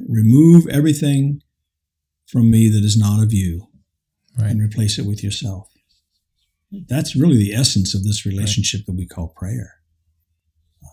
[0.00, 1.42] remove everything
[2.26, 3.68] from me that is not of you
[4.36, 4.50] right.
[4.50, 5.72] and replace it with yourself
[6.72, 8.86] that's really the essence of this relationship right.
[8.86, 9.74] that we call prayer.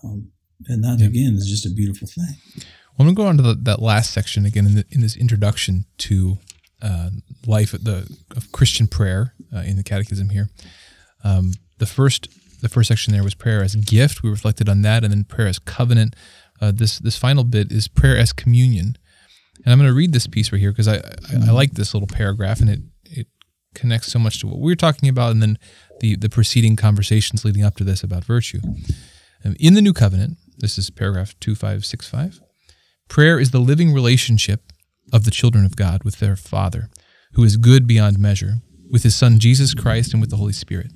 [0.04, 0.32] Um,
[0.68, 1.10] and that, yep.
[1.10, 2.64] again, is just a beautiful thing.
[2.98, 5.16] I'm going to go on to the, that last section again in, the, in this
[5.16, 6.38] introduction to
[6.82, 7.10] uh,
[7.46, 10.48] life the, of Christian prayer uh, in the Catechism here.
[11.24, 12.28] Um, the first
[12.60, 14.22] the first section there was prayer as gift.
[14.22, 16.14] We reflected on that, and then prayer as covenant.
[16.60, 18.98] Uh, this this final bit is prayer as communion.
[19.64, 21.50] And I'm going to read this piece right here because I, I, I mm-hmm.
[21.52, 22.80] like this little paragraph, and it
[23.74, 25.58] connects so much to what we are talking about and then
[26.00, 28.60] the, the preceding conversations leading up to this about virtue.
[29.44, 32.40] Um, in the New Covenant, this is paragraph 2565,
[33.10, 34.72] prayer is the living relationship
[35.12, 36.88] of the children of God with their Father,
[37.32, 40.92] who is good beyond measure, with his Son Jesus Christ and with the Holy Spirit.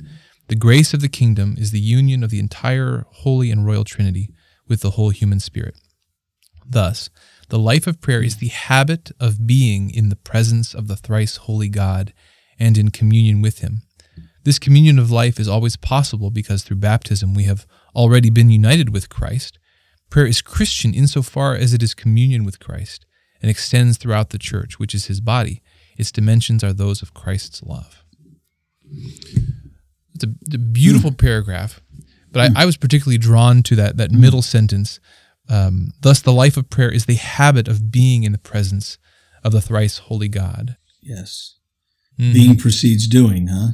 [0.47, 4.31] The grace of the kingdom is the union of the entire holy and royal Trinity
[4.69, 5.75] with the whole human spirit.
[6.65, 7.11] Thus,
[7.49, 11.37] the life of prayer is the habit of being in the presence of the thrice
[11.37, 12.13] holy God
[12.61, 13.83] and in communion with Him.
[14.45, 18.91] This communion of life is always possible because through baptism we have already been united
[18.91, 19.59] with Christ.
[20.15, 23.05] Prayer is Christian insofar as it is communion with Christ
[23.43, 25.61] and extends throughout the church, which is His body.
[25.99, 28.05] Its dimensions are those of Christ's love.
[28.89, 31.19] It's a, it's a beautiful mm.
[31.19, 31.81] paragraph,
[32.31, 34.21] but I, I, was particularly drawn to that, that mm.
[34.21, 35.01] middle sentence.
[35.49, 38.99] Um, Thus, the life of prayer is the habit of being in the presence
[39.43, 40.77] of the thrice holy God.
[41.03, 41.57] Yes.
[42.21, 42.33] Mm-hmm.
[42.33, 43.71] Being precedes doing, huh?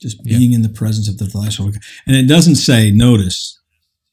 [0.00, 1.82] Just being in the presence of the thrice Holy God.
[2.04, 3.60] And it doesn't say, notice,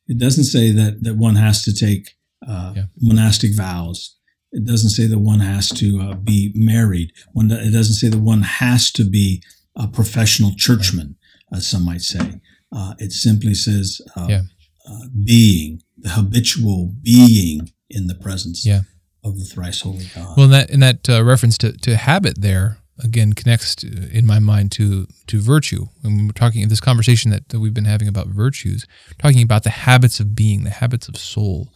[0.08, 2.12] it doesn't say that, that one has to take
[2.48, 2.86] uh, yeah.
[3.00, 4.18] monastic vows.
[4.52, 7.12] It doesn't say that one has to uh, be married.
[7.32, 9.42] One, it doesn't say that one has to be
[9.78, 11.16] a professional churchman,
[11.54, 12.42] as some might say.
[12.76, 14.42] Uh, it simply says uh, yeah.
[14.90, 18.82] Uh, being, the habitual being in the presence yeah.
[19.24, 20.36] of the thrice holy God.
[20.36, 24.26] Well, in that in that uh, reference to, to habit there, again connects to, in
[24.26, 25.88] my mind to to virtue.
[26.02, 28.86] When we're talking in this conversation that, that we've been having about virtues,
[29.20, 31.74] talking about the habits of being, the habits of soul.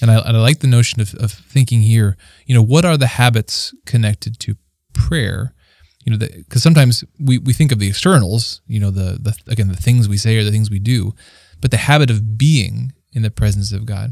[0.00, 2.96] And I, and I like the notion of, of thinking here, you know, what are
[2.96, 4.56] the habits connected to
[4.92, 5.54] prayer?
[6.04, 9.68] You know, because sometimes we, we think of the externals, you know, the, the again
[9.68, 11.12] the things we say or the things we do,
[11.60, 14.10] but the habit of being in the presence of God.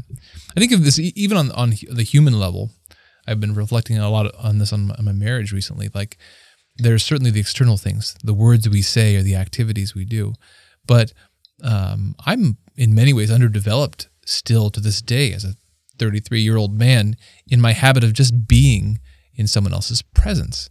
[0.55, 2.71] I think of this even on on the human level.
[3.27, 5.89] I've been reflecting a lot on this on my, on my marriage recently.
[5.93, 6.17] Like,
[6.77, 10.33] there's certainly the external things, the words we say or the activities we do.
[10.85, 11.13] But
[11.63, 15.55] um, I'm in many ways underdeveloped still to this day as a
[15.99, 17.15] 33 year old man
[17.47, 18.99] in my habit of just being
[19.35, 20.69] in someone else's presence.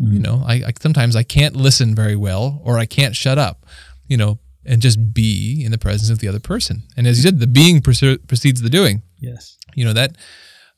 [0.00, 0.12] Mm-hmm.
[0.12, 3.66] You know, I, I, sometimes I can't listen very well or I can't shut up,
[4.06, 6.82] you know, and just be in the presence of the other person.
[6.96, 9.02] And as you said, the being precedes the doing.
[9.18, 9.56] Yes.
[9.74, 10.16] You know that,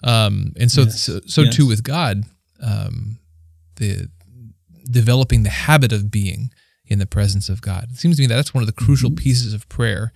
[0.05, 1.01] um, and so yes.
[1.01, 1.57] so, so yes.
[1.57, 2.25] too with God,
[2.63, 3.19] um,
[3.77, 4.09] the
[4.91, 6.51] developing the habit of being
[6.87, 7.89] in the presence of God.
[7.91, 9.23] It seems to me that that's one of the crucial mm-hmm.
[9.23, 10.13] pieces of prayer.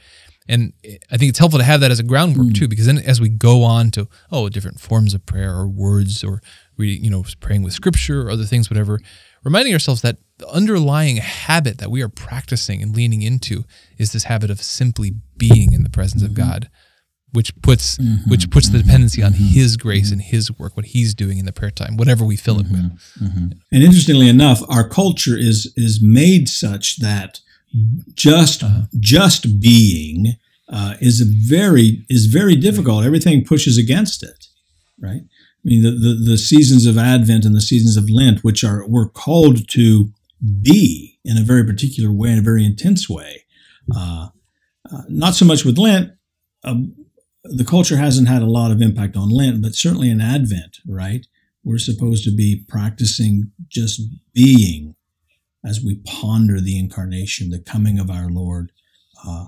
[0.46, 0.74] And
[1.10, 2.54] I think it's helpful to have that as a groundwork mm.
[2.54, 6.22] too, because then as we go on to oh different forms of prayer or words
[6.22, 6.42] or
[6.76, 9.00] reading, you know, praying with scripture or other things, whatever,
[9.42, 13.64] reminding ourselves that the underlying habit that we are practicing and leaning into
[13.96, 16.32] is this habit of simply being in the presence mm-hmm.
[16.32, 16.70] of God
[17.34, 20.86] which puts mm-hmm, which puts the dependency on mm-hmm, His grace and His work, what
[20.86, 22.82] He's doing in the prayer time, whatever we fill it with.
[22.82, 23.46] Mm-hmm, mm-hmm.
[23.72, 27.40] And interestingly enough, our culture is is made such that
[28.14, 28.82] just uh-huh.
[28.98, 30.36] just being
[30.68, 33.04] uh, is very is very difficult.
[33.04, 34.46] Everything pushes against it,
[35.00, 35.22] right?
[35.22, 38.86] I mean, the, the, the seasons of Advent and the seasons of Lent, which are
[38.86, 40.10] we're called to
[40.62, 43.44] be in a very particular way, in a very intense way.
[43.94, 44.28] Uh,
[44.92, 46.12] uh, not so much with Lent.
[46.64, 46.94] Um,
[47.44, 51.26] the culture hasn't had a lot of impact on Lent, but certainly in Advent, right?
[51.62, 54.00] We're supposed to be practicing just
[54.32, 54.96] being
[55.64, 58.72] as we ponder the incarnation, the coming of our Lord.
[59.26, 59.46] Uh,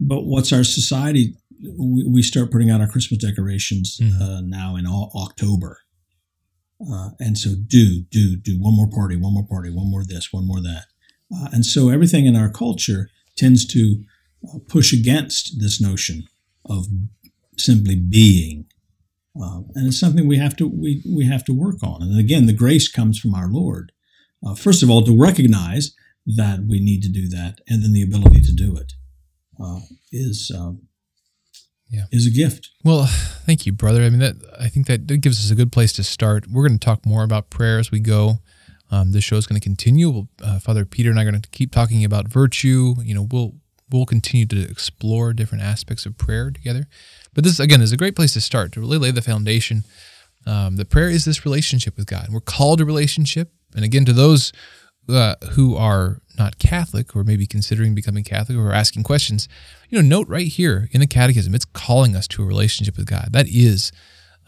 [0.00, 1.34] but what's our society?
[1.60, 4.22] We, we, start putting out our Christmas decorations mm-hmm.
[4.22, 5.80] uh, now in all, October.
[6.80, 10.32] Uh, and so do, do, do one more party, one more party, one more this,
[10.32, 10.84] one more that.
[11.34, 14.04] Uh, and so everything in our culture tends to
[14.46, 16.24] uh, push against this notion
[16.68, 16.86] of
[17.56, 18.66] simply being.
[19.40, 22.02] Um, and it's something we have to we, we have to work on.
[22.02, 23.92] And again, the grace comes from our Lord.
[24.44, 25.94] Uh, first of all, to recognize
[26.26, 28.92] that we need to do that, and then the ability to do it
[29.60, 30.82] uh, is um,
[31.90, 32.04] yeah.
[32.10, 32.70] is a gift.
[32.84, 34.02] Well, thank you, brother.
[34.02, 36.46] I mean, that I think that, that gives us a good place to start.
[36.48, 38.40] We're going to talk more about prayer as we go.
[38.90, 40.10] Um, this show is going to continue.
[40.10, 42.94] We'll, uh, Father Peter and I are going to keep talking about virtue.
[43.02, 43.54] You know, we'll
[43.90, 46.86] we'll continue to explore different aspects of prayer together.
[47.34, 49.84] But this again is a great place to start to really lay the foundation.
[50.46, 52.28] Um, the prayer is this relationship with God.
[52.30, 54.52] We're called to relationship, and again, to those
[55.08, 59.48] uh, who are not Catholic or maybe considering becoming Catholic or asking questions,
[59.88, 63.06] you know, note right here in the Catechism, it's calling us to a relationship with
[63.06, 63.28] God.
[63.30, 63.92] That is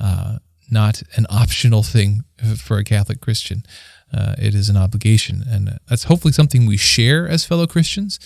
[0.01, 0.39] uh,
[0.71, 2.25] not an optional thing
[2.57, 3.63] for a Catholic Christian.
[4.13, 8.19] Uh, it is an obligation, and that's hopefully something we share as fellow Christians.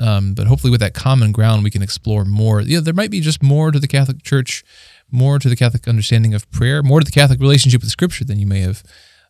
[0.00, 2.60] Um, but hopefully, with that common ground, we can explore more.
[2.62, 4.64] Yeah, there might be just more to the Catholic Church,
[5.10, 8.38] more to the Catholic understanding of prayer, more to the Catholic relationship with Scripture than
[8.38, 8.82] you may have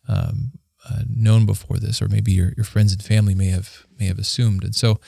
[0.07, 0.53] um,
[0.89, 4.19] uh, known before this, or maybe your, your friends and family may have may have
[4.19, 4.63] assumed.
[4.63, 4.99] And so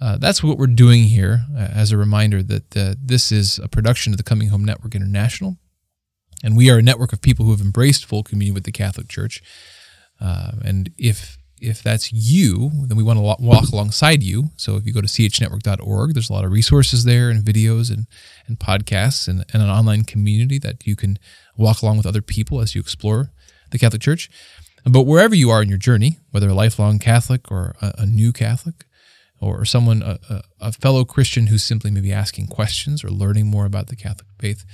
[0.00, 3.68] uh, that's what we're doing here uh, as a reminder that uh, this is a
[3.68, 5.56] production of the Coming Home Network International,
[6.44, 9.08] and we are a network of people who have embraced full communion with the Catholic
[9.08, 9.42] Church.
[10.20, 14.50] Uh, and if if that's you, then we want to walk alongside you.
[14.56, 18.06] So if you go to chnetwork.org, there's a lot of resources there and videos and,
[18.46, 21.18] and podcasts and, and an online community that you can
[21.56, 23.32] walk along with other people as you explore
[23.70, 24.28] the Catholic Church.
[24.84, 28.32] But wherever you are in your journey, whether a lifelong Catholic or a, a new
[28.32, 28.84] Catholic,
[29.40, 33.88] or someone, a, a, fellow Christian who's simply maybe asking questions or learning more about
[33.88, 34.64] the Catholic faith,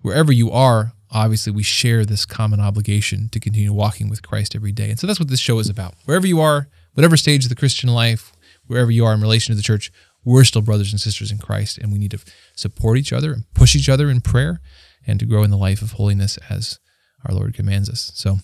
[0.00, 4.72] wherever you are, obviously we share this common obligation to continue walking with Christ every
[4.72, 4.90] day.
[4.90, 5.94] And so that's what this show is about.
[6.04, 8.32] Wherever you are, whatever stage of the Christian life,
[8.66, 9.92] wherever you are in relation to the church,
[10.24, 12.18] we're still brothers and sisters in Christ, and we need to
[12.54, 14.60] support each other and push each other in prayer
[15.06, 16.78] and to grow in the life of holiness as
[17.24, 18.12] our Lord commands us.
[18.14, 18.38] So,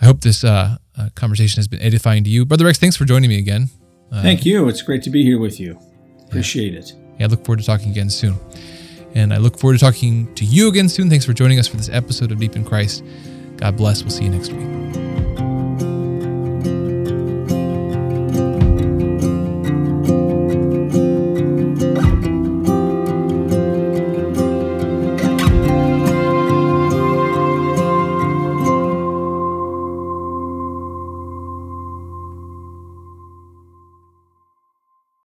[0.00, 2.44] I hope this uh, uh, conversation has been edifying to you.
[2.44, 3.70] Brother Rex, thanks for joining me again.
[4.12, 4.68] Uh, Thank you.
[4.68, 5.78] It's great to be here with you.
[6.26, 6.80] Appreciate yeah.
[6.80, 6.92] it.
[7.18, 8.36] Yeah, I look forward to talking again soon.
[9.14, 11.08] And I look forward to talking to you again soon.
[11.08, 13.04] Thanks for joining us for this episode of Deep in Christ.
[13.56, 14.02] God bless.
[14.02, 15.03] We'll see you next week.